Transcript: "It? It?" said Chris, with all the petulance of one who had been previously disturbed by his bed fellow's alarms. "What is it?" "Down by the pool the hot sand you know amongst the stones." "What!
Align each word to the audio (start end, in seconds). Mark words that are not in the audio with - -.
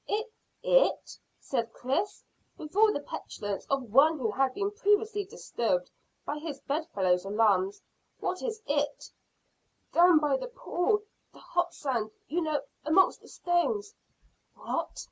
"It? 0.07 0.33
It?" 0.63 1.19
said 1.39 1.71
Chris, 1.73 2.23
with 2.57 2.75
all 2.75 2.91
the 2.91 3.01
petulance 3.01 3.67
of 3.69 3.83
one 3.93 4.17
who 4.17 4.31
had 4.31 4.51
been 4.55 4.71
previously 4.71 5.25
disturbed 5.25 5.91
by 6.25 6.39
his 6.39 6.59
bed 6.61 6.87
fellow's 6.87 7.23
alarms. 7.23 7.83
"What 8.19 8.41
is 8.41 8.63
it?" 8.65 9.11
"Down 9.93 10.17
by 10.17 10.37
the 10.37 10.47
pool 10.47 11.03
the 11.31 11.37
hot 11.37 11.75
sand 11.75 12.09
you 12.27 12.41
know 12.41 12.61
amongst 12.83 13.21
the 13.21 13.27
stones." 13.27 13.93
"What! 14.55 14.99